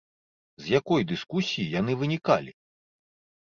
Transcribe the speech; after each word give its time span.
З 0.63 0.73
якой 0.79 1.05
дыскусіі 1.11 1.69
яны 1.79 1.99
вынікалі? 2.03 2.51